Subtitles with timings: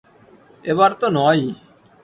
[0.63, 1.43] এবার তো নয়ই।